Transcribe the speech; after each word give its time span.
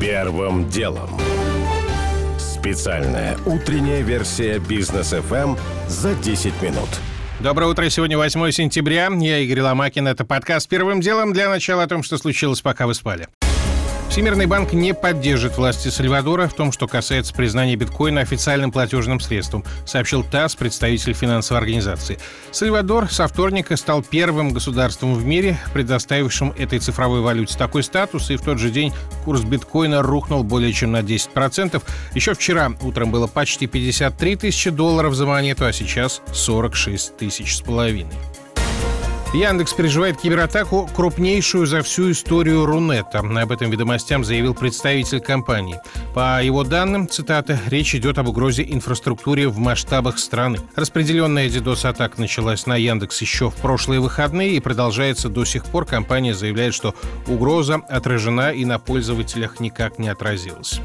Первым 0.00 0.68
делом. 0.68 1.08
Специальная 2.38 3.38
утренняя 3.46 4.02
версия 4.02 4.58
бизнес 4.58 5.14
FM 5.14 5.58
за 5.88 6.14
10 6.14 6.60
минут. 6.60 6.88
Доброе 7.40 7.70
утро. 7.70 7.88
Сегодня 7.88 8.18
8 8.18 8.50
сентября. 8.50 9.08
Я 9.10 9.38
Игорь 9.38 9.60
Ломакин. 9.60 10.06
Это 10.06 10.24
подкаст 10.24 10.68
«Первым 10.68 11.00
делом». 11.00 11.32
Для 11.32 11.48
начала 11.48 11.84
о 11.84 11.86
том, 11.86 12.02
что 12.02 12.18
случилось, 12.18 12.60
пока 12.60 12.86
вы 12.86 12.94
спали. 12.94 13.28
Всемирный 14.08 14.46
банк 14.46 14.72
не 14.72 14.94
поддержит 14.94 15.58
власти 15.58 15.88
Сальвадора 15.88 16.48
в 16.48 16.54
том, 16.54 16.72
что 16.72 16.86
касается 16.86 17.34
признания 17.34 17.76
биткоина 17.76 18.22
официальным 18.22 18.72
платежным 18.72 19.20
средством, 19.20 19.62
сообщил 19.84 20.24
ТАСС, 20.24 20.56
представитель 20.56 21.12
финансовой 21.12 21.60
организации. 21.60 22.18
Сальвадор 22.50 23.10
со 23.10 23.28
вторника 23.28 23.76
стал 23.76 24.02
первым 24.02 24.52
государством 24.52 25.14
в 25.14 25.26
мире, 25.26 25.58
предоставившим 25.74 26.54
этой 26.56 26.78
цифровой 26.78 27.20
валюте 27.20 27.58
такой 27.58 27.82
статус, 27.82 28.30
и 28.30 28.36
в 28.36 28.42
тот 28.42 28.58
же 28.58 28.70
день 28.70 28.92
курс 29.24 29.42
биткоина 29.42 30.02
рухнул 30.02 30.42
более 30.44 30.72
чем 30.72 30.92
на 30.92 31.00
10%. 31.00 31.82
Еще 32.14 32.32
вчера 32.32 32.72
утром 32.80 33.10
было 33.10 33.26
почти 33.26 33.66
53 33.66 34.36
тысячи 34.36 34.70
долларов 34.70 35.14
за 35.14 35.26
монету, 35.26 35.66
а 35.66 35.72
сейчас 35.72 36.22
46 36.32 37.18
тысяч 37.18 37.56
с 37.56 37.60
половиной. 37.60 38.14
Яндекс 39.36 39.74
переживает 39.74 40.16
кибератаку, 40.16 40.88
крупнейшую 40.96 41.66
за 41.66 41.82
всю 41.82 42.10
историю 42.10 42.64
Рунета. 42.64 43.18
Об 43.18 43.52
этом 43.52 43.70
ведомостям 43.70 44.24
заявил 44.24 44.54
представитель 44.54 45.20
компании. 45.20 45.78
По 46.14 46.42
его 46.42 46.64
данным, 46.64 47.06
цитата, 47.06 47.60
речь 47.66 47.94
идет 47.94 48.16
об 48.16 48.28
угрозе 48.28 48.62
инфраструктуре 48.66 49.46
в 49.48 49.58
масштабах 49.58 50.18
страны. 50.18 50.60
Распределенная 50.74 51.50
DDoS-атака 51.50 52.18
началась 52.18 52.64
на 52.64 52.76
Яндекс 52.76 53.20
еще 53.20 53.50
в 53.50 53.56
прошлые 53.56 54.00
выходные 54.00 54.52
и 54.52 54.60
продолжается 54.60 55.28
до 55.28 55.44
сих 55.44 55.66
пор. 55.66 55.84
Компания 55.84 56.32
заявляет, 56.32 56.72
что 56.72 56.94
угроза 57.26 57.82
отражена 57.90 58.52
и 58.52 58.64
на 58.64 58.78
пользователях 58.78 59.60
никак 59.60 59.98
не 59.98 60.08
отразилась. 60.08 60.80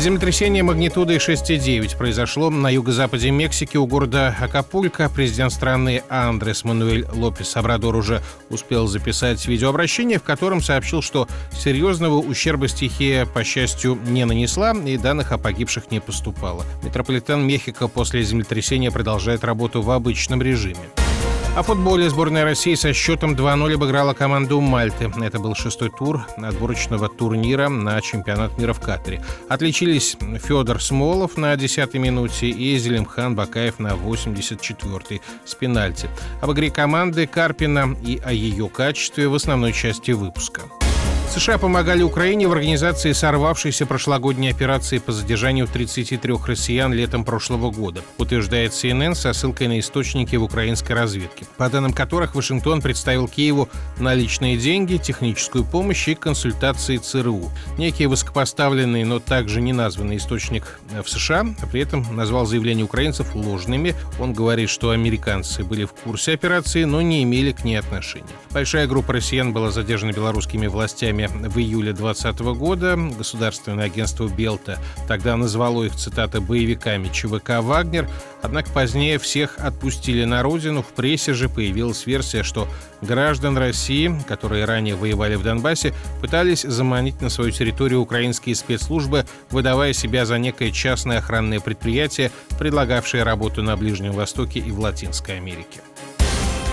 Землетрясение 0.00 0.62
магнитудой 0.62 1.18
6,9 1.18 1.94
произошло 1.98 2.48
на 2.48 2.70
юго-западе 2.70 3.30
Мексики 3.30 3.76
у 3.76 3.86
города 3.86 4.34
Акапулько. 4.40 5.10
Президент 5.14 5.52
страны 5.52 6.02
Андрес 6.08 6.64
Мануэль 6.64 7.06
Лопес 7.12 7.54
Абрадор 7.54 7.94
уже 7.96 8.22
успел 8.48 8.86
записать 8.86 9.46
видеообращение, 9.46 10.18
в 10.18 10.22
котором 10.22 10.62
сообщил, 10.62 11.02
что 11.02 11.28
серьезного 11.52 12.16
ущерба 12.16 12.66
стихия, 12.66 13.26
по 13.26 13.44
счастью, 13.44 13.98
не 14.06 14.24
нанесла 14.24 14.72
и 14.72 14.96
данных 14.96 15.32
о 15.32 15.38
погибших 15.38 15.90
не 15.90 16.00
поступало. 16.00 16.64
Метрополитен 16.82 17.46
Мехико 17.46 17.86
после 17.86 18.22
землетрясения 18.22 18.90
продолжает 18.90 19.44
работу 19.44 19.82
в 19.82 19.90
обычном 19.90 20.40
режиме. 20.40 20.80
О 21.56 21.64
футболе 21.64 22.08
сборная 22.08 22.44
России 22.44 22.76
со 22.76 22.92
счетом 22.92 23.34
2-0 23.34 23.74
обыграла 23.74 24.14
команду 24.14 24.60
Мальты. 24.60 25.10
Это 25.20 25.40
был 25.40 25.56
шестой 25.56 25.90
тур 25.90 26.24
отборочного 26.36 27.08
турнира 27.08 27.68
на 27.68 28.00
чемпионат 28.00 28.56
мира 28.56 28.72
в 28.72 28.80
Катаре. 28.80 29.20
Отличились 29.48 30.16
Федор 30.44 30.80
Смолов 30.80 31.36
на 31.36 31.52
10-й 31.54 31.98
минуте 31.98 32.48
и 32.48 32.78
Зелимхан 32.78 33.34
Бакаев 33.34 33.80
на 33.80 33.88
84-й 33.88 35.20
с 35.44 35.54
пенальти. 35.56 36.08
Об 36.40 36.52
игре 36.52 36.70
команды 36.70 37.26
Карпина 37.26 37.96
и 38.00 38.20
о 38.24 38.32
ее 38.32 38.68
качестве 38.68 39.26
в 39.28 39.34
основной 39.34 39.72
части 39.72 40.12
выпуска. 40.12 40.62
США 41.30 41.58
помогали 41.58 42.02
Украине 42.02 42.48
в 42.48 42.52
организации 42.52 43.12
сорвавшейся 43.12 43.86
прошлогодней 43.86 44.50
операции 44.50 44.98
по 44.98 45.12
задержанию 45.12 45.68
33 45.68 46.34
россиян 46.44 46.92
летом 46.92 47.24
прошлого 47.24 47.70
года, 47.70 48.02
утверждает 48.18 48.72
CNN 48.72 49.14
со 49.14 49.32
ссылкой 49.32 49.68
на 49.68 49.78
источники 49.78 50.34
в 50.34 50.42
украинской 50.42 50.92
разведке, 50.92 51.46
по 51.56 51.70
данным 51.70 51.92
которых 51.92 52.34
Вашингтон 52.34 52.82
представил 52.82 53.28
Киеву 53.28 53.68
наличные 53.98 54.56
деньги, 54.56 54.96
техническую 54.96 55.64
помощь 55.64 56.08
и 56.08 56.16
консультации 56.16 56.96
ЦРУ. 56.96 57.52
Некий 57.78 58.06
высокопоставленный, 58.06 59.04
но 59.04 59.20
также 59.20 59.60
не 59.60 59.72
названный 59.72 60.16
источник 60.16 60.80
в 60.90 61.08
США 61.08 61.46
при 61.70 61.82
этом 61.82 62.04
назвал 62.16 62.44
заявления 62.44 62.82
украинцев 62.82 63.36
ложными. 63.36 63.94
Он 64.18 64.32
говорит, 64.32 64.68
что 64.68 64.90
американцы 64.90 65.62
были 65.62 65.84
в 65.84 65.92
курсе 65.92 66.32
операции, 66.34 66.82
но 66.82 67.00
не 67.02 67.22
имели 67.22 67.52
к 67.52 67.62
ней 67.62 67.76
отношения. 67.76 68.26
Большая 68.50 68.88
группа 68.88 69.12
россиян 69.12 69.52
была 69.52 69.70
задержана 69.70 70.10
белорусскими 70.10 70.66
властями 70.66 71.19
выборами 71.28 71.48
в 71.48 71.58
июле 71.58 71.92
2020 71.92 72.40
года 72.58 72.96
государственное 72.96 73.86
агентство 73.86 74.28
«Белта» 74.28 74.78
тогда 75.08 75.36
назвало 75.36 75.84
их, 75.84 75.94
цитата, 75.94 76.40
«боевиками 76.40 77.08
ЧВК 77.08 77.60
«Вагнер», 77.60 78.08
однако 78.42 78.70
позднее 78.70 79.18
всех 79.18 79.58
отпустили 79.58 80.24
на 80.24 80.42
родину. 80.42 80.82
В 80.82 80.88
прессе 80.88 81.34
же 81.34 81.48
появилась 81.48 82.06
версия, 82.06 82.42
что 82.42 82.68
граждан 83.00 83.58
России, 83.58 84.14
которые 84.28 84.64
ранее 84.64 84.94
воевали 84.94 85.34
в 85.34 85.42
Донбассе, 85.42 85.94
пытались 86.20 86.62
заманить 86.62 87.20
на 87.20 87.28
свою 87.28 87.50
территорию 87.50 88.00
украинские 88.00 88.54
спецслужбы, 88.54 89.26
выдавая 89.50 89.92
себя 89.92 90.24
за 90.24 90.38
некое 90.38 90.70
частное 90.70 91.18
охранное 91.18 91.60
предприятие, 91.60 92.30
предлагавшее 92.58 93.22
работу 93.22 93.62
на 93.62 93.76
Ближнем 93.76 94.12
Востоке 94.12 94.60
и 94.60 94.70
в 94.70 94.80
Латинской 94.80 95.36
Америке. 95.36 95.80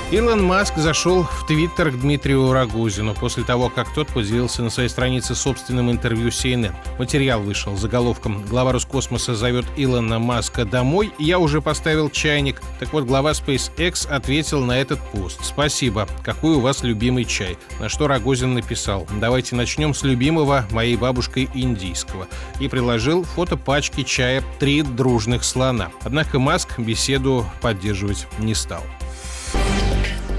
Илон 0.10 0.42
Маск 0.42 0.78
зашел 0.78 1.24
в 1.24 1.46
Твиттер 1.48 1.92
к 1.92 2.00
Дмитрию 2.00 2.54
Рогозину 2.54 3.14
после 3.14 3.44
того, 3.44 3.68
как 3.68 3.94
тот 3.94 4.08
поделился 4.08 4.64
на 4.64 4.70
своей 4.70 4.88
странице 4.88 5.36
собственным 5.36 5.92
интервью 5.92 6.30
CNN. 6.30 6.74
Материал 6.98 7.42
вышел 7.42 7.76
с 7.76 7.82
заголовком 7.82 8.42
«Глава 8.46 8.72
Роскосмоса 8.72 9.36
зовет 9.36 9.66
Илона 9.76 10.18
Маска 10.18 10.64
домой. 10.64 11.12
Я 11.20 11.40
уже 11.40 11.62
поставил 11.62 12.10
чайник». 12.10 12.62
Так 12.80 12.94
вот, 12.94 13.04
глава 13.04 13.32
SpaceX 13.32 14.10
ответил 14.10 14.64
на 14.64 14.80
этот 14.80 15.00
пост. 15.12 15.44
«Спасибо. 15.44 16.08
Какой 16.24 16.56
у 16.56 16.62
вас 16.62 16.84
любимый 16.84 17.26
чай?» 17.26 17.58
На 17.82 17.90
что 17.90 18.08
Рогозин 18.08 18.54
написал 18.54 19.06
«Давайте 19.20 19.58
начнем 19.58 19.94
с 19.94 20.04
любимого 20.04 20.66
моей 20.72 20.96
бабушкой 20.96 21.50
индийского» 21.54 22.30
и 22.62 22.70
приложил 22.70 23.26
фото 23.26 23.58
пачки 23.58 24.04
чая 24.04 24.42
«Три 24.58 24.84
дружных 24.84 25.44
слона». 25.44 25.92
Однако 26.06 26.40
Маск 26.40 26.80
беседу 26.80 27.46
поддерживать 27.62 28.26
не 28.40 28.56
стал. 28.56 28.84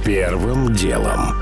Первым 0.09 0.73
делом. 0.73 1.37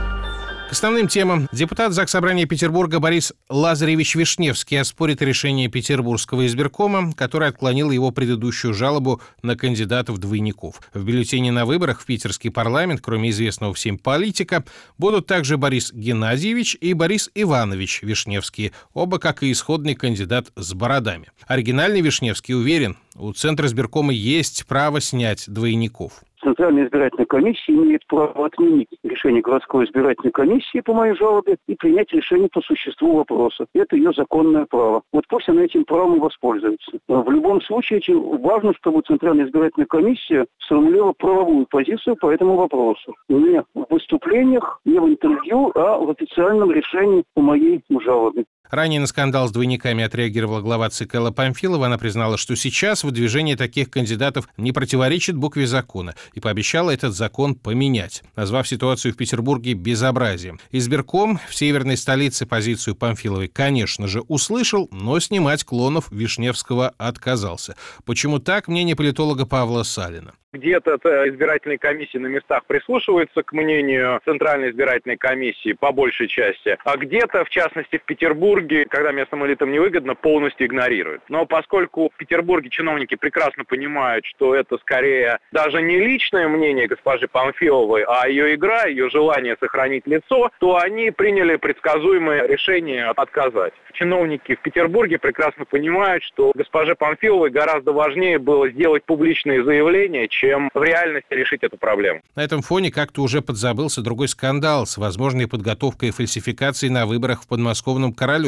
К 0.68 0.72
основным 0.72 1.06
темам. 1.06 1.48
Депутат 1.52 1.92
ЗАГС 1.92 2.10
Собрания 2.10 2.46
Петербурга 2.46 2.98
Борис 2.98 3.32
Лазаревич 3.48 4.16
Вишневский 4.16 4.80
оспорит 4.80 5.22
решение 5.22 5.68
Петербургского 5.68 6.44
избиркома, 6.48 7.12
который 7.12 7.46
отклонил 7.46 7.92
его 7.92 8.10
предыдущую 8.10 8.74
жалобу 8.74 9.20
на 9.42 9.56
кандидатов-двойников. 9.56 10.80
В 10.92 11.04
бюллетене 11.04 11.52
на 11.52 11.64
выборах 11.64 12.00
в 12.00 12.06
питерский 12.06 12.50
парламент, 12.50 13.00
кроме 13.00 13.30
известного 13.30 13.72
всем 13.72 13.98
политика, 13.98 14.64
будут 14.98 15.28
также 15.28 15.58
Борис 15.58 15.92
Геннадьевич 15.92 16.76
и 16.80 16.92
Борис 16.92 17.30
Иванович 17.36 18.02
Вишневский, 18.02 18.72
оба 18.94 19.20
как 19.20 19.44
и 19.44 19.52
исходный 19.52 19.94
кандидат 19.94 20.48
с 20.56 20.74
бородами. 20.74 21.30
Оригинальный 21.46 22.00
Вишневский 22.00 22.56
уверен, 22.56 22.96
у 23.14 23.32
Центра 23.32 23.68
избиркома 23.68 24.12
есть 24.12 24.66
право 24.66 25.00
снять 25.00 25.44
двойников. 25.46 26.24
Центральная 26.42 26.86
избирательная 26.86 27.26
комиссия 27.26 27.72
имеет 27.72 28.06
право 28.06 28.46
отменить 28.46 28.88
решение 29.02 29.42
городской 29.42 29.84
избирательной 29.84 30.32
комиссии 30.32 30.80
по 30.80 30.92
моей 30.92 31.14
жалобе 31.14 31.56
и 31.66 31.74
принять 31.74 32.12
решение 32.12 32.48
по 32.52 32.60
существу 32.60 33.16
вопроса. 33.16 33.66
Это 33.74 33.96
ее 33.96 34.12
законное 34.12 34.66
право. 34.66 35.02
Вот 35.12 35.24
пусть 35.28 35.48
она 35.48 35.64
этим 35.64 35.84
правом 35.84 36.20
воспользуется. 36.20 36.92
В 37.08 37.30
любом 37.30 37.60
случае, 37.62 38.00
важно, 38.16 38.74
чтобы 38.74 39.02
Центральная 39.02 39.46
избирательная 39.46 39.86
комиссия 39.86 40.46
сформулировала 40.58 41.12
правовую 41.12 41.66
позицию 41.66 42.16
по 42.16 42.30
этому 42.30 42.56
вопросу. 42.56 43.14
Не 43.28 43.62
в 43.74 43.86
выступлениях, 43.90 44.80
не 44.84 44.98
в 44.98 45.08
интервью, 45.08 45.72
а 45.74 45.98
в 45.98 46.10
официальном 46.10 46.70
решении 46.70 47.24
по 47.34 47.40
моей 47.40 47.82
жалобе. 48.00 48.44
Ранее 48.70 49.00
на 49.00 49.06
скандал 49.06 49.48
с 49.48 49.52
двойниками 49.52 50.04
отреагировала 50.04 50.60
глава 50.60 50.90
ЦК 50.90 51.16
Элла 51.16 51.30
Памфилова. 51.30 51.86
Она 51.86 51.98
признала, 51.98 52.36
что 52.36 52.56
сейчас 52.56 53.04
выдвижение 53.04 53.56
таких 53.56 53.90
кандидатов 53.90 54.48
не 54.56 54.72
противоречит 54.72 55.36
букве 55.36 55.66
закона 55.66 56.14
и 56.34 56.40
пообещала 56.40 56.90
этот 56.90 57.14
закон 57.14 57.54
поменять, 57.54 58.22
назвав 58.34 58.68
ситуацию 58.68 59.14
в 59.14 59.16
Петербурге 59.16 59.74
безобразием. 59.74 60.58
Избирком 60.70 61.38
в 61.48 61.54
северной 61.54 61.96
столице 61.96 62.46
позицию 62.46 62.96
Памфиловой, 62.96 63.48
конечно 63.48 64.06
же, 64.06 64.20
услышал, 64.22 64.88
но 64.90 65.18
снимать 65.20 65.64
клонов 65.64 66.10
Вишневского 66.10 66.92
отказался. 66.98 67.76
Почему 68.04 68.38
так, 68.38 68.68
мнение 68.68 68.96
политолога 68.96 69.46
Павла 69.46 69.82
Салина. 69.82 70.34
Где-то 70.52 70.94
избирательные 71.28 71.76
комиссии 71.76 72.16
на 72.16 72.28
местах 72.28 72.64
прислушиваются 72.66 73.42
к 73.42 73.52
мнению 73.52 74.20
Центральной 74.24 74.70
избирательной 74.70 75.18
комиссии 75.18 75.74
по 75.74 75.92
большей 75.92 76.28
части, 76.28 76.78
а 76.82 76.96
где-то, 76.96 77.44
в 77.44 77.50
частности 77.50 77.98
в 77.98 78.04
Петербурге, 78.04 78.55
когда 78.88 79.12
местным 79.12 79.44
элитам 79.46 79.70
невыгодно, 79.72 80.14
полностью 80.14 80.66
игнорируют. 80.66 81.22
Но 81.28 81.46
поскольку 81.46 82.10
в 82.12 82.16
Петербурге 82.16 82.70
чиновники 82.70 83.14
прекрасно 83.14 83.64
понимают, 83.64 84.24
что 84.24 84.54
это 84.54 84.78
скорее 84.78 85.38
даже 85.52 85.82
не 85.82 85.98
личное 85.98 86.48
мнение 86.48 86.86
госпожи 86.86 87.28
Памфиловой, 87.28 88.04
а 88.06 88.28
ее 88.28 88.54
игра, 88.54 88.84
ее 88.86 89.10
желание 89.10 89.56
сохранить 89.60 90.06
лицо, 90.06 90.50
то 90.58 90.76
они 90.76 91.10
приняли 91.10 91.56
предсказуемое 91.56 92.46
решение 92.46 93.06
отказать. 93.06 93.74
Чиновники 93.92 94.54
в 94.54 94.60
Петербурге 94.60 95.18
прекрасно 95.18 95.64
понимают, 95.64 96.22
что 96.22 96.52
госпоже 96.54 96.94
Памфиловой 96.94 97.50
гораздо 97.50 97.92
важнее 97.92 98.38
было 98.38 98.68
сделать 98.70 99.04
публичные 99.04 99.64
заявления, 99.64 100.28
чем 100.28 100.70
в 100.74 100.82
реальности 100.82 101.26
решить 101.30 101.62
эту 101.62 101.76
проблему. 101.76 102.20
На 102.34 102.44
этом 102.44 102.62
фоне 102.62 102.90
как-то 102.90 103.22
уже 103.22 103.42
подзабылся 103.42 104.02
другой 104.02 104.28
скандал 104.28 104.86
с 104.86 104.98
возможной 104.98 105.48
подготовкой 105.48 106.10
фальсификации 106.10 106.88
на 106.88 107.06
выборах 107.06 107.42
в 107.42 107.48
подмосковном 107.48 108.12
Королеве. 108.12 108.45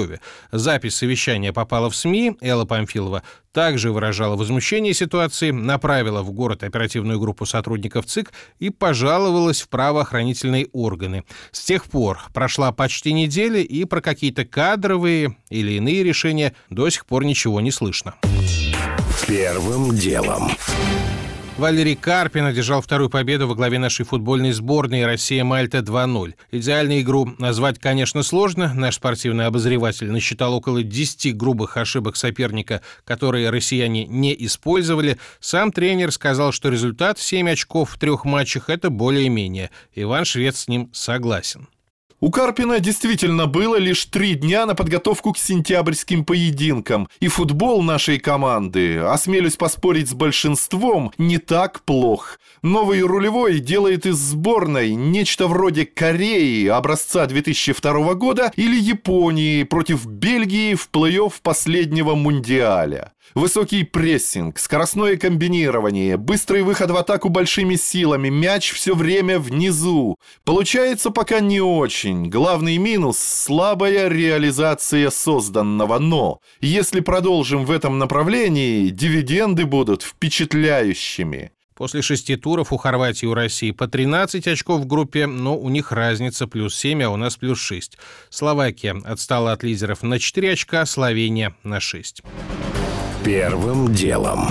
Запись 0.53 0.97
совещания 0.97 1.53
попала 1.53 1.91
в 1.91 1.97
СМИ, 1.97 2.37
Элла 2.41 2.65
Памфилова 2.65 3.23
также 3.53 3.91
выражала 3.91 4.37
возмущение 4.37 4.95
ситуации, 4.95 5.51
направила 5.51 6.23
в 6.23 6.31
город 6.31 6.63
оперативную 6.63 7.19
группу 7.19 7.45
сотрудников 7.45 8.07
ЦИК 8.07 8.33
и 8.61 8.71
пожаловалась 8.71 9.63
в 9.63 9.69
правоохранительные 9.69 10.69
органы. 10.73 11.25
С 11.51 11.65
тех 11.65 11.85
пор 11.87 12.21
прошла 12.33 12.71
почти 12.71 13.13
неделя, 13.13 13.61
и 13.61 13.85
про 13.85 14.01
какие-то 14.01 14.45
кадровые 14.45 15.37
или 15.51 15.73
иные 15.73 16.05
решения 16.05 16.55
до 16.71 16.89
сих 16.89 17.07
пор 17.07 17.25
ничего 17.25 17.61
не 17.61 17.73
слышно. 17.73 18.15
Первым 19.27 19.95
делом. 19.97 20.53
Валерий 21.59 21.97
Карпин 21.97 22.45
одержал 22.45 22.81
вторую 22.81 23.11
победу 23.11 23.49
во 23.49 23.57
главе 23.57 23.81
нашей 23.81 24.07
футбольной 24.07 24.53
сборной 24.53 25.05
«Россия-Мальта 25.05 25.79
2-0». 25.79 26.35
Идеальную 26.53 27.01
игру 27.01 27.35
назвать, 27.39 27.81
конечно, 27.81 28.23
сложно. 28.23 28.73
Наш 28.75 28.95
спортивный 28.95 29.47
обозреватель 29.47 30.09
насчитал 30.09 30.55
около 30.55 30.85
10 30.85 31.37
грубых 31.37 31.77
ошибок 31.77 32.15
соперника, 32.15 32.81
которые 33.05 33.51
россияне 33.51 34.07
не 34.07 34.37
использовали. 34.47 35.19
Сам 35.41 35.73
тренер 35.73 36.13
сказал, 36.13 36.53
что 36.53 36.69
результат 36.69 37.19
7 37.19 37.51
очков 37.51 37.91
в 37.91 37.99
трех 37.99 38.25
матчах– 38.25 38.69
это 38.71 38.89
более-менее. 38.89 39.71
Иван 39.97 40.27
Швед 40.27 40.55
с 40.55 40.69
ним 40.69 40.91
согласен. 40.93 41.67
У 42.21 42.33
Карпина 42.33 42.81
действительно 42.81 43.47
было 43.47 43.77
лишь 43.77 44.05
три 44.07 44.35
дня 44.35 44.67
на 44.67 44.75
подготовку 44.75 45.33
к 45.33 45.39
сентябрьским 45.39 46.25
поединкам, 46.25 47.09
и 47.21 47.29
футбол 47.29 47.81
нашей 47.81 48.19
команды, 48.19 48.99
осмелюсь 48.99 49.55
поспорить 49.57 50.09
с 50.09 50.15
большинством, 50.15 51.13
не 51.17 51.39
так 51.39 51.83
плох. 51.83 52.41
Новый 52.63 53.03
рулевой 53.03 53.61
делает 53.61 54.05
из 54.05 54.17
сборной 54.17 54.97
нечто 54.97 55.47
вроде 55.47 55.87
Кореи 55.87 56.67
образца 56.67 57.25
2002 57.27 58.15
года 58.15 58.51
или 58.57 58.77
Японии 58.77 59.63
против 59.63 60.05
Бельгии 60.05 60.75
в 60.75 60.91
плей-офф 60.93 61.35
последнего 61.41 62.17
мундиаля. 62.17 63.13
Высокий 63.35 63.85
прессинг, 63.85 64.59
скоростное 64.59 65.17
комбинирование, 65.17 66.17
быстрый 66.17 66.63
выход 66.63 66.91
в 66.91 66.97
атаку 66.97 67.29
большими 67.29 67.77
силами, 67.77 68.29
мяч 68.29 68.73
все 68.73 68.95
время 68.95 69.39
внизу. 69.39 70.17
Получается 70.45 71.11
пока 71.11 71.41
не 71.41 71.61
очень. 71.61 72.29
Главный 72.29 72.79
минус– 72.79 73.19
слабая 73.19 74.09
реализация 74.09 75.11
созданного, 75.11 75.99
но 75.99 76.41
если 76.61 77.01
продолжим 77.01 77.65
в 77.65 77.71
этом 77.71 77.99
направлении, 77.99 78.89
дивиденды 78.89 79.67
будут 79.67 80.03
впечатляющими. 80.03 81.53
После 81.79 82.03
шести 82.03 82.35
туров 82.35 82.73
у 82.73 82.77
Хорватии 82.77 83.27
и 83.27 83.29
у 83.29 83.35
России 83.35 83.71
по 83.71 83.87
13 83.87 84.49
очков 84.49 84.81
в 84.81 84.87
группе, 84.87 85.29
но 85.29 85.57
у 85.57 85.69
них 85.69 85.93
разница 85.93 86.49
плюс 86.49 86.75
7, 86.75 87.05
а 87.05 87.11
у 87.11 87.17
нас 87.17 87.37
плюс 87.37 87.61
6. 87.61 87.97
Словакия 88.31 89.01
отстала 89.05 89.53
от 89.53 89.63
лидеров 89.63 90.03
на 90.03 90.19
4 90.19 90.53
очка, 90.55 90.85
Словения 90.87 91.55
на 91.63 91.79
6. 91.79 92.25
Первым 93.25 93.93
делом. 93.93 94.49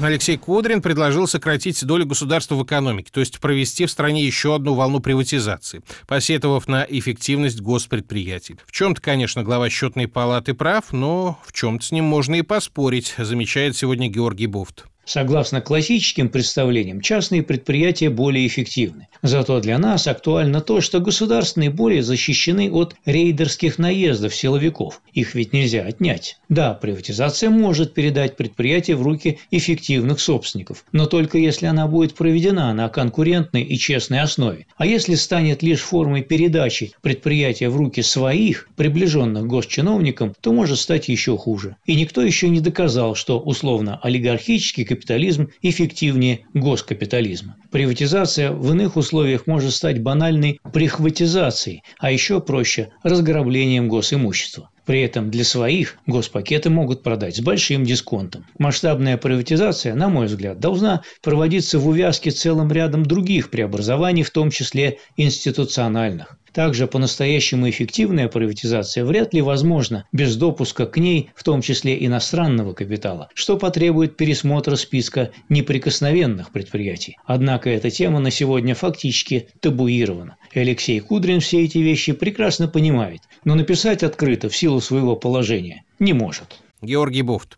Алексей 0.00 0.36
Кудрин 0.36 0.82
предложил 0.82 1.26
сократить 1.26 1.84
долю 1.84 2.04
государства 2.04 2.56
в 2.56 2.64
экономике, 2.64 3.10
то 3.12 3.20
есть 3.20 3.40
провести 3.40 3.86
в 3.86 3.90
стране 3.90 4.24
еще 4.24 4.54
одну 4.54 4.74
волну 4.74 5.00
приватизации, 5.00 5.82
посетовав 6.06 6.68
на 6.68 6.84
эффективность 6.88 7.60
госпредприятий. 7.60 8.56
В 8.66 8.72
чем-то, 8.72 9.00
конечно, 9.00 9.42
глава 9.42 9.70
счетной 9.70 10.08
палаты 10.08 10.52
прав, 10.52 10.92
но 10.92 11.38
в 11.46 11.52
чем-то 11.52 11.84
с 11.84 11.92
ним 11.92 12.04
можно 12.04 12.34
и 12.34 12.42
поспорить, 12.42 13.14
замечает 13.16 13.76
сегодня 13.76 14.08
Георгий 14.08 14.46
Буфт. 14.46 14.84
Согласно 15.04 15.60
классическим 15.60 16.28
представлениям, 16.28 17.00
частные 17.00 17.42
предприятия 17.42 18.08
более 18.08 18.46
эффективны. 18.46 19.08
Зато 19.22 19.60
для 19.60 19.78
нас 19.78 20.06
актуально 20.06 20.60
то, 20.60 20.80
что 20.80 21.00
государственные 21.00 21.70
более 21.70 22.02
защищены 22.02 22.70
от 22.70 22.94
рейдерских 23.04 23.78
наездов 23.78 24.34
силовиков. 24.34 25.02
Их 25.12 25.34
ведь 25.34 25.52
нельзя 25.52 25.82
отнять. 25.82 26.38
Да, 26.48 26.74
приватизация 26.74 27.50
может 27.50 27.94
передать 27.94 28.36
предприятие 28.36 28.96
в 28.96 29.02
руки 29.02 29.38
эффективных 29.50 30.20
собственников, 30.20 30.84
но 30.92 31.06
только 31.06 31.38
если 31.38 31.66
она 31.66 31.86
будет 31.86 32.14
проведена 32.14 32.72
на 32.72 32.88
конкурентной 32.88 33.62
и 33.62 33.76
честной 33.76 34.20
основе. 34.20 34.66
А 34.76 34.86
если 34.86 35.14
станет 35.14 35.62
лишь 35.62 35.80
формой 35.80 36.22
передачи 36.22 36.92
предприятия 37.02 37.68
в 37.68 37.76
руки 37.76 38.02
своих, 38.02 38.68
приближенных 38.76 39.46
госчиновникам, 39.46 40.34
то 40.40 40.52
может 40.52 40.78
стать 40.78 41.08
еще 41.08 41.36
хуже. 41.36 41.76
И 41.84 41.94
никто 41.94 42.22
еще 42.22 42.48
не 42.48 42.60
доказал, 42.60 43.14
что 43.14 43.38
условно 43.38 43.98
олигархический 44.02 44.84
капитализм 44.94 45.50
эффективнее 45.62 46.46
госкапитализма. 46.54 47.56
Приватизация 47.70 48.52
в 48.52 48.70
иных 48.72 48.96
условиях 48.96 49.46
может 49.46 49.72
стать 49.72 50.00
банальной 50.00 50.60
прихватизацией, 50.72 51.82
а 51.98 52.10
еще 52.10 52.40
проще– 52.40 52.90
разграблением 53.02 53.88
госимущества. 53.88 54.70
При 54.86 55.00
этом 55.00 55.30
для 55.30 55.44
своих 55.44 55.96
госпакеты 56.06 56.68
могут 56.70 57.02
продать 57.02 57.36
с 57.36 57.40
большим 57.40 57.84
дисконтом. 57.84 58.46
Масштабная 58.58 59.16
приватизация, 59.16 59.94
на 59.94 60.08
мой 60.08 60.26
взгляд, 60.26 60.60
должна 60.60 61.02
проводиться 61.22 61.78
в 61.78 61.88
увязке 61.88 62.30
целым 62.30 62.70
рядом 62.70 63.04
других 63.04 63.50
преобразований, 63.50 64.22
в 64.22 64.30
том 64.30 64.50
числе 64.50 64.98
институциональных. 65.16 66.38
Также 66.54 66.86
по-настоящему 66.86 67.68
эффективная 67.68 68.28
приватизация 68.28 69.04
вряд 69.04 69.34
ли 69.34 69.42
возможна 69.42 70.06
без 70.12 70.36
допуска 70.36 70.86
к 70.86 70.96
ней, 70.98 71.30
в 71.34 71.42
том 71.42 71.60
числе 71.62 72.06
иностранного 72.06 72.74
капитала, 72.74 73.28
что 73.34 73.58
потребует 73.58 74.16
пересмотра 74.16 74.76
списка 74.76 75.32
неприкосновенных 75.48 76.52
предприятий. 76.52 77.16
Однако 77.26 77.70
эта 77.70 77.90
тема 77.90 78.20
на 78.20 78.30
сегодня 78.30 78.76
фактически 78.76 79.48
табуирована. 79.58 80.36
И 80.52 80.60
Алексей 80.60 81.00
Кудрин 81.00 81.40
все 81.40 81.64
эти 81.64 81.78
вещи 81.78 82.12
прекрасно 82.12 82.68
понимает, 82.68 83.22
но 83.44 83.56
написать 83.56 84.04
открыто 84.04 84.48
в 84.48 84.56
силу 84.56 84.80
своего 84.80 85.16
положения 85.16 85.82
не 85.98 86.12
может. 86.12 86.60
Георгий 86.80 87.22
Буфт. 87.22 87.56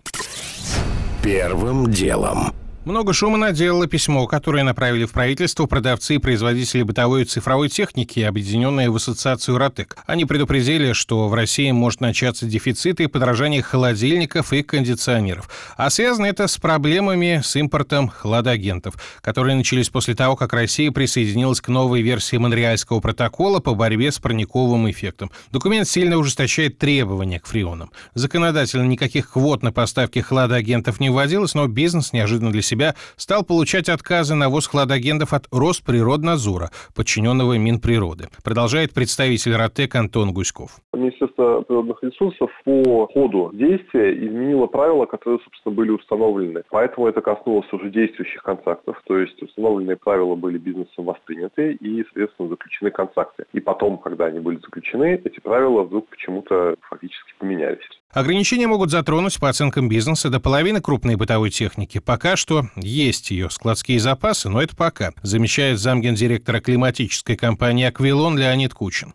Первым 1.22 1.90
делом. 1.90 2.54
Много 2.86 3.12
шума 3.12 3.36
наделало 3.36 3.88
письмо, 3.88 4.28
которое 4.28 4.62
направили 4.62 5.06
в 5.06 5.10
правительство 5.10 5.66
продавцы 5.66 6.14
и 6.14 6.18
производители 6.18 6.84
бытовой 6.84 7.22
и 7.22 7.24
цифровой 7.24 7.68
техники, 7.68 8.20
объединенные 8.20 8.90
в 8.90 8.94
ассоциацию 8.94 9.58
«Ротек». 9.58 9.96
Они 10.06 10.24
предупредили, 10.24 10.92
что 10.92 11.26
в 11.26 11.34
России 11.34 11.72
может 11.72 12.00
начаться 12.00 12.46
дефицит 12.46 13.00
и 13.00 13.08
подражание 13.08 13.60
холодильников 13.60 14.52
и 14.52 14.62
кондиционеров. 14.62 15.50
А 15.76 15.90
связано 15.90 16.26
это 16.26 16.46
с 16.46 16.58
проблемами 16.58 17.40
с 17.42 17.56
импортом 17.56 18.06
хладагентов, 18.08 18.94
которые 19.20 19.56
начались 19.56 19.88
после 19.88 20.14
того, 20.14 20.36
как 20.36 20.52
Россия 20.52 20.92
присоединилась 20.92 21.60
к 21.60 21.66
новой 21.66 22.02
версии 22.02 22.36
Монреальского 22.36 23.00
протокола 23.00 23.58
по 23.58 23.74
борьбе 23.74 24.12
с 24.12 24.20
парниковым 24.20 24.88
эффектом. 24.88 25.32
Документ 25.50 25.88
сильно 25.88 26.18
ужесточает 26.18 26.78
требования 26.78 27.40
к 27.40 27.49
фреонам. 27.49 27.90
Законодательно 28.14 28.84
никаких 28.84 29.32
квот 29.32 29.64
на 29.64 29.72
поставки 29.72 30.20
хладагентов 30.20 31.00
не 31.00 31.11
вводилось, 31.11 31.54
но 31.54 31.66
бизнес 31.66 32.12
неожиданно 32.12 32.52
для 32.52 32.62
себя 32.62 32.75
себя, 32.76 32.95
стал 33.16 33.45
получать 33.45 33.88
отказы 33.88 34.35
на 34.35 34.49
ввоз 34.49 34.66
хладагентов 34.66 35.33
от 35.33 35.47
Росприроднадзора, 35.50 36.71
подчиненного 36.95 37.59
Минприроды. 37.59 38.28
Продолжает 38.45 38.92
представитель 38.92 39.56
РАТЭК 39.56 39.97
Антон 39.97 40.33
Гуськов. 40.33 40.76
Министерство 40.92 41.62
природных 41.62 42.02
ресурсов 42.02 42.50
по 42.64 43.06
ходу 43.12 43.50
действия 43.52 44.12
изменило 44.12 44.66
правила, 44.66 45.06
которые, 45.06 45.40
собственно, 45.45 45.75
были 45.75 45.90
установлены. 45.90 46.62
Поэтому 46.71 47.06
это 47.06 47.21
коснулось 47.21 47.73
уже 47.73 47.90
действующих 47.90 48.42
контрактов, 48.42 48.97
то 49.06 49.18
есть 49.18 49.40
установленные 49.42 49.97
правила 49.97 50.35
были 50.35 50.59
бизнесом 50.59 51.04
восприняты 51.04 51.73
и, 51.73 52.04
соответственно, 52.04 52.49
заключены 52.50 52.90
контракты. 52.90 53.45
И 53.52 53.61
потом, 53.61 53.99
когда 53.99 54.26
они 54.26 54.40
были 54.40 54.56
заключены, 54.56 55.21
эти 55.25 55.40
правила 55.40 55.83
вдруг 55.83 56.09
почему-то 56.09 56.76
фактически 56.88 57.33
поменялись. 57.38 57.87
Ограничения 58.12 58.66
могут 58.66 58.90
затронуть, 58.90 59.38
по 59.38 59.49
оценкам 59.49 59.88
бизнеса, 59.88 60.30
до 60.30 60.40
половины 60.40 60.80
крупной 60.80 61.16
бытовой 61.16 61.50
техники. 61.50 61.99
Пока 61.99 62.37
что 62.37 62.62
есть 62.76 63.30
ее 63.30 63.50
складские 63.50 63.99
запасы, 63.99 64.49
но 64.49 64.62
это 64.62 64.75
пока, 64.76 65.12
замечает 65.23 65.78
замгендиректора 65.78 66.61
климатической 66.61 67.37
компании 67.37 67.85
«Аквилон» 67.85 68.38
Леонид 68.38 68.75
Кучин 68.75 69.14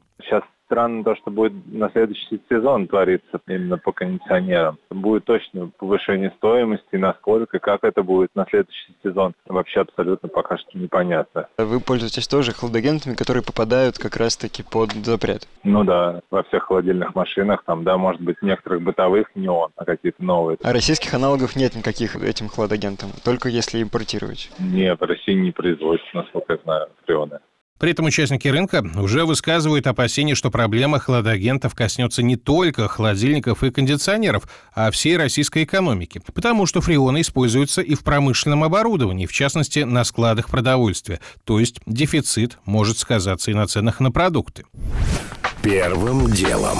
странно 0.71 1.03
то, 1.03 1.15
что 1.17 1.31
будет 1.31 1.51
на 1.67 1.89
следующий 1.89 2.41
сезон 2.49 2.87
твориться 2.87 3.41
именно 3.47 3.77
по 3.77 3.91
кондиционерам. 3.91 4.77
Будет 4.89 5.25
точно 5.25 5.69
повышение 5.77 6.31
стоимости, 6.37 6.95
насколько, 6.95 7.59
как 7.59 7.83
это 7.83 8.03
будет 8.03 8.29
на 8.35 8.45
следующий 8.49 8.95
сезон, 9.03 9.33
вообще 9.45 9.81
абсолютно 9.81 10.29
пока 10.29 10.57
что 10.57 10.77
непонятно. 10.77 11.47
Вы 11.57 11.81
пользуетесь 11.81 12.27
тоже 12.27 12.53
хладагентами, 12.53 13.15
которые 13.15 13.43
попадают 13.43 13.97
как 13.97 14.15
раз-таки 14.15 14.63
под 14.63 14.91
запрет? 15.05 15.45
Ну 15.63 15.83
да, 15.83 16.21
во 16.31 16.43
всех 16.43 16.63
холодильных 16.63 17.15
машинах, 17.15 17.63
там, 17.65 17.83
да, 17.83 17.97
может 17.97 18.21
быть, 18.21 18.41
некоторых 18.41 18.81
бытовых 18.81 19.27
не 19.35 19.49
он, 19.49 19.71
а 19.75 19.83
какие-то 19.83 20.23
новые. 20.23 20.57
А 20.63 20.71
российских 20.71 21.13
аналогов 21.13 21.57
нет 21.57 21.75
никаких 21.75 22.15
этим 22.15 22.47
хладагентам, 22.47 23.09
только 23.25 23.49
если 23.49 23.83
импортировать? 23.83 24.49
Нет, 24.59 24.99
в 24.99 25.03
России 25.03 25.33
не 25.33 25.51
производится, 25.51 26.07
насколько 26.13 26.53
я 26.53 26.59
знаю, 26.63 26.87
фреоны. 27.05 27.39
При 27.81 27.93
этом 27.93 28.05
участники 28.05 28.47
рынка 28.47 28.87
уже 28.95 29.25
высказывают 29.25 29.87
опасения, 29.87 30.35
что 30.35 30.51
проблема 30.51 30.99
хладагентов 30.99 31.73
коснется 31.73 32.21
не 32.21 32.35
только 32.35 32.87
холодильников 32.87 33.63
и 33.63 33.71
кондиционеров, 33.71 34.47
а 34.75 34.91
всей 34.91 35.17
российской 35.17 35.63
экономики. 35.63 36.21
Потому 36.31 36.67
что 36.67 36.79
фреоны 36.81 37.21
используются 37.21 37.81
и 37.81 37.95
в 37.95 38.03
промышленном 38.03 38.63
оборудовании, 38.63 39.25
в 39.25 39.33
частности, 39.33 39.79
на 39.79 40.03
складах 40.03 40.47
продовольствия. 40.47 41.21
То 41.43 41.59
есть 41.59 41.79
дефицит 41.87 42.59
может 42.65 42.99
сказаться 42.99 43.49
и 43.49 43.55
на 43.55 43.65
ценах 43.65 43.99
на 43.99 44.11
продукты. 44.11 44.65
Первым 45.63 46.31
делом. 46.31 46.77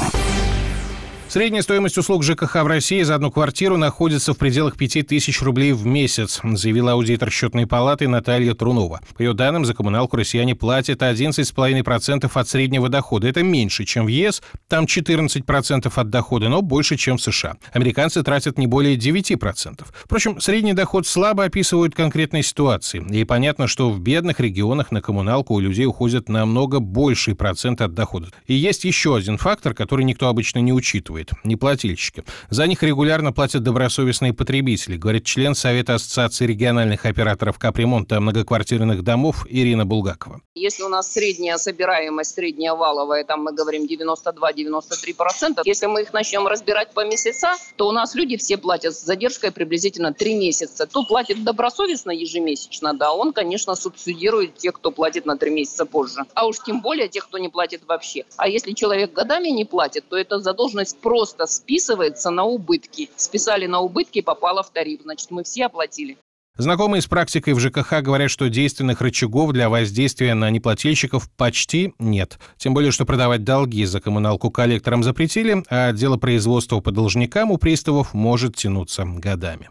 Средняя 1.32 1.62
стоимость 1.62 1.98
услуг 1.98 2.26
ЖКХ 2.26 2.56
в 2.56 2.68
России 2.68 3.02
за 3.04 3.16
одну 3.16 3.32
квартиру 3.32 3.78
находится 3.78 4.34
в 4.34 4.38
пределах 4.38 4.76
5000 4.76 5.42
рублей 5.44 5.72
в 5.72 5.86
месяц, 5.86 6.42
заявила 6.44 6.92
аудитор 6.92 7.32
счетной 7.32 7.66
палаты 7.66 8.10
Наталья 8.10 8.54
Трунова. 8.54 9.00
По 9.16 9.22
ее 9.22 9.34
данным, 9.34 9.64
за 9.64 9.74
коммуналку 9.74 10.18
россияне 10.18 10.56
платят 10.56 11.02
11,5% 11.02 12.30
от 12.34 12.50
среднего 12.50 12.90
дохода. 12.90 13.30
Это 13.30 13.44
меньше, 13.44 13.86
чем 13.86 14.08
в 14.08 14.10
ЕС, 14.10 14.44
там 14.68 14.84
14% 14.84 15.90
от 15.96 16.10
дохода, 16.10 16.50
но 16.50 16.62
больше, 16.62 16.98
чем 16.98 17.16
в 17.16 17.22
США. 17.22 17.56
Американцы 17.72 18.24
тратят 18.24 18.58
не 18.58 18.68
более 18.68 18.98
9%. 18.98 19.86
Впрочем, 20.04 20.42
средний 20.42 20.74
доход 20.74 21.08
слабо 21.08 21.46
описывают 21.46 21.96
конкретные 21.96 22.44
ситуации. 22.44 23.02
И 23.10 23.24
понятно, 23.24 23.68
что 23.68 23.90
в 23.90 24.02
бедных 24.02 24.42
регионах 24.42 24.92
на 24.92 25.02
коммуналку 25.02 25.54
у 25.54 25.62
людей 25.62 25.86
уходит 25.86 26.28
намного 26.28 26.82
больший 26.82 27.36
процент 27.36 27.80
от 27.80 27.94
дохода. 27.94 28.28
И 28.48 28.54
есть 28.54 28.84
еще 28.84 29.16
один 29.16 29.38
фактор, 29.38 29.74
который 29.74 30.04
никто 30.04 30.28
обычно 30.28 30.60
не 30.60 30.74
учитывает 30.74 31.21
обслуживает, 31.22 31.32
неплательщики. 31.44 32.24
За 32.50 32.68
них 32.68 32.84
регулярно 32.84 33.34
платят 33.34 33.64
добросовестные 33.64 34.34
потребители, 34.34 34.98
говорит 34.98 35.26
член 35.26 35.56
Совета 35.56 35.96
Ассоциации 35.96 36.46
региональных 36.46 37.06
операторов 37.06 37.58
капремонта 37.60 38.20
многоквартирных 38.20 39.04
домов 39.04 39.46
Ирина 39.50 39.86
Булгакова. 39.86 40.42
Если 40.56 40.84
у 40.84 40.90
нас 40.90 41.12
средняя 41.12 41.58
собираемость, 41.58 42.36
средняя 42.36 42.74
валовая, 42.74 43.24
там 43.24 43.44
мы 43.44 43.54
говорим 43.54 43.86
92-93%, 43.86 45.62
если 45.66 45.88
мы 45.88 46.02
их 46.02 46.14
начнем 46.14 46.48
разбирать 46.48 46.94
по 46.94 47.06
месяца, 47.06 47.56
то 47.76 47.88
у 47.88 47.92
нас 47.92 48.16
люди 48.16 48.38
все 48.38 48.58
платят 48.58 48.96
с 48.96 49.04
задержкой 49.04 49.52
приблизительно 49.52 50.14
3 50.14 50.36
месяца. 50.36 50.86
Кто 50.86 51.04
платит 51.04 51.44
добросовестно 51.44 52.12
ежемесячно, 52.12 52.94
да, 52.94 53.14
он, 53.14 53.34
конечно, 53.34 53.76
субсидирует 53.76 54.56
тех, 54.56 54.74
кто 54.74 54.92
платит 54.92 55.26
на 55.26 55.38
3 55.38 55.52
месяца 55.52 55.86
позже. 55.86 56.22
А 56.34 56.46
уж 56.46 56.60
тем 56.60 56.82
более 56.82 57.08
тех, 57.08 57.28
кто 57.28 57.38
не 57.38 57.50
платит 57.50 57.82
вообще. 57.88 58.26
А 58.38 58.48
если 58.48 58.74
человек 58.74 59.14
годами 59.14 59.50
не 59.50 59.66
платит, 59.66 60.06
то 60.10 60.18
эта 60.18 60.40
задолженность 60.40 60.98
просто 61.00 61.11
списывается 61.46 62.30
на 62.30 62.44
убытки. 62.44 63.10
Списали 63.16 63.66
на 63.66 63.80
убытки, 63.80 64.22
попало 64.22 64.64
в 64.64 64.72
тариф. 64.72 65.02
Значит, 65.04 65.32
мы 65.32 65.44
все 65.44 65.66
оплатили. 65.66 66.18
Знакомые 66.58 67.02
с 67.02 67.08
практикой 67.08 67.54
в 67.54 67.60
ЖКХ 67.60 68.02
говорят, 68.02 68.30
что 68.30 68.50
действенных 68.50 69.02
рычагов 69.02 69.54
для 69.54 69.70
воздействия 69.70 70.34
на 70.34 70.50
неплательщиков 70.50 71.30
почти 71.38 71.94
нет. 71.98 72.40
Тем 72.58 72.74
более, 72.74 72.92
что 72.92 73.06
продавать 73.06 73.44
долги 73.44 73.86
за 73.86 74.02
коммуналку 74.02 74.52
коллекторам 74.52 75.02
запретили, 75.02 75.64
а 75.70 75.94
дело 75.94 76.18
производства 76.18 76.80
по 76.82 76.92
должникам 76.92 77.52
у 77.52 77.58
приставов 77.58 78.14
может 78.14 78.58
тянуться 78.58 79.06
годами. 79.06 79.70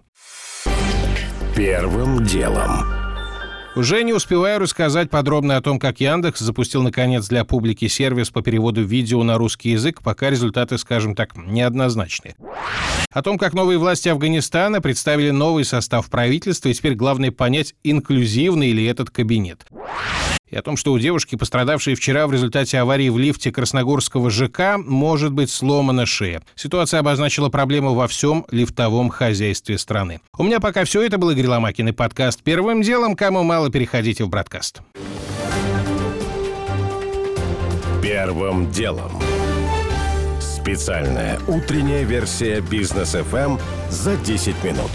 Первым 1.55 2.25
делом. 2.25 3.10
Уже 3.77 4.03
не 4.03 4.13
успеваю 4.13 4.59
рассказать 4.59 5.11
подробно 5.11 5.57
о 5.57 5.63
том, 5.63 5.79
как 5.79 6.01
Яндекс 6.01 6.41
запустил, 6.41 6.83
наконец, 6.83 7.29
для 7.29 7.45
публики 7.45 7.87
сервис 7.87 8.31
по 8.31 8.43
переводу 8.43 8.83
видео 8.83 9.23
на 9.23 9.39
русский 9.39 9.71
язык, 9.71 10.03
пока 10.03 10.29
результаты, 10.29 10.77
скажем 10.77 11.15
так, 11.15 11.37
неоднозначные. 11.37 12.35
О 13.13 13.23
том, 13.23 13.39
как 13.39 13.55
новые 13.55 13.79
власти 13.79 14.09
Афганистана 14.09 14.81
представили 14.81 15.31
новый 15.31 15.65
состав 15.65 16.11
правительства, 16.11 16.69
и 16.69 16.75
теперь 16.75 16.95
главное 16.95 17.31
понять, 17.31 17.75
инклюзивный 17.85 18.73
ли 18.73 18.85
этот 18.85 19.11
кабинет 19.11 19.67
и 20.51 20.57
о 20.57 20.63
том, 20.63 20.77
что 20.77 20.93
у 20.93 20.99
девушки, 20.99 21.37
пострадавшей 21.37 21.95
вчера 21.95 22.27
в 22.27 22.33
результате 22.33 22.79
аварии 22.79 23.09
в 23.09 23.19
лифте 23.19 23.53
Красногорского 23.53 24.31
ЖК, 24.31 24.77
может 24.77 25.33
быть 25.33 25.51
сломана 25.51 26.07
шея. 26.07 26.43
Ситуация 26.55 27.01
обозначила 27.01 27.49
проблему 27.49 27.95
во 27.95 28.09
всем 28.09 28.45
лифтовом 28.51 29.11
хозяйстве 29.11 29.79
страны. 29.79 30.21
У 30.37 30.43
меня 30.43 30.61
пока 30.61 30.85
все. 30.85 31.03
Это 31.03 31.19
был 31.19 31.31
Игорь 31.31 31.47
Ломакин 31.47 31.89
и 31.89 31.93
подкаст 31.93 32.43
«Первым 32.43 32.83
делом». 32.83 33.17
Кому 33.17 33.43
мало, 33.43 33.71
переходите 33.71 34.25
в 34.25 34.29
«Бродкаст». 34.29 34.83
Первым 38.03 38.71
делом. 38.71 39.13
Специальная 40.41 41.39
утренняя 41.47 42.05
версия 42.05 42.61
«Бизнес-ФМ» 42.61 43.59
за 43.91 44.17
10 44.17 44.65
минут. 44.65 44.91